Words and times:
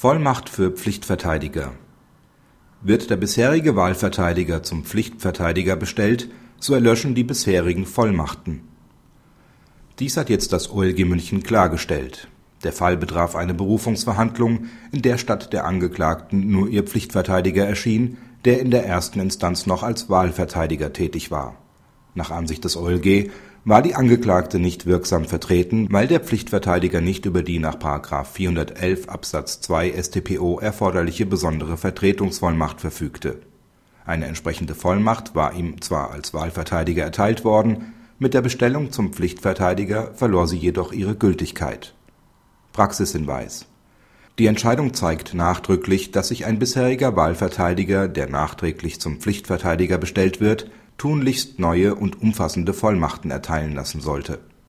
Vollmacht 0.00 0.48
für 0.48 0.70
Pflichtverteidiger 0.70 1.72
Wird 2.82 3.10
der 3.10 3.16
bisherige 3.16 3.74
Wahlverteidiger 3.74 4.62
zum 4.62 4.84
Pflichtverteidiger 4.84 5.74
bestellt, 5.74 6.30
so 6.60 6.74
erlöschen 6.74 7.16
die 7.16 7.24
bisherigen 7.24 7.84
Vollmachten. 7.84 8.60
Dies 9.98 10.16
hat 10.16 10.30
jetzt 10.30 10.52
das 10.52 10.70
OLG 10.70 11.04
München 11.04 11.42
klargestellt. 11.42 12.28
Der 12.62 12.72
Fall 12.72 12.96
betraf 12.96 13.34
eine 13.34 13.54
Berufungsverhandlung, 13.54 14.66
in 14.92 15.02
der 15.02 15.18
statt 15.18 15.52
der 15.52 15.64
Angeklagten 15.64 16.48
nur 16.48 16.68
ihr 16.68 16.84
Pflichtverteidiger 16.84 17.66
erschien, 17.66 18.18
der 18.44 18.60
in 18.60 18.70
der 18.70 18.86
ersten 18.86 19.18
Instanz 19.18 19.66
noch 19.66 19.82
als 19.82 20.08
Wahlverteidiger 20.08 20.92
tätig 20.92 21.32
war. 21.32 21.56
Nach 22.14 22.30
Ansicht 22.30 22.64
des 22.64 22.76
OLG 22.76 23.30
war 23.64 23.82
die 23.82 23.94
Angeklagte 23.94 24.58
nicht 24.58 24.86
wirksam 24.86 25.26
vertreten, 25.26 25.88
weil 25.90 26.06
der 26.06 26.20
Pflichtverteidiger 26.20 27.00
nicht 27.00 27.26
über 27.26 27.42
die 27.42 27.58
nach§ 27.58 27.76
411 28.24 29.08
Absatz 29.08 29.60
2 29.60 29.92
StPO 30.02 30.58
erforderliche 30.58 31.26
besondere 31.26 31.76
Vertretungsvollmacht 31.76 32.80
verfügte. 32.80 33.40
Eine 34.06 34.24
entsprechende 34.24 34.74
Vollmacht 34.74 35.34
war 35.34 35.52
ihm 35.52 35.82
zwar 35.82 36.12
als 36.12 36.32
Wahlverteidiger 36.32 37.04
erteilt 37.04 37.44
worden, 37.44 37.92
mit 38.18 38.32
der 38.32 38.40
Bestellung 38.40 38.90
zum 38.90 39.12
Pflichtverteidiger 39.12 40.14
verlor 40.14 40.48
sie 40.48 40.56
jedoch 40.56 40.92
ihre 40.92 41.14
Gültigkeit. 41.14 41.94
Praxishinweis 42.72 43.66
Die 44.38 44.46
Entscheidung 44.46 44.94
zeigt 44.94 45.34
nachdrücklich, 45.34 46.10
dass 46.10 46.28
sich 46.28 46.46
ein 46.46 46.58
bisheriger 46.58 47.16
Wahlverteidiger, 47.16 48.08
der 48.08 48.28
nachträglich 48.28 48.98
zum 48.98 49.20
Pflichtverteidiger 49.20 49.98
bestellt 49.98 50.40
wird 50.40 50.70
tunlichst 50.98 51.58
neue 51.58 51.94
und 51.94 52.20
umfassende 52.20 52.74
Vollmachten 52.74 53.30
erteilen 53.30 53.74
lassen 53.74 54.00
sollte 54.00 54.40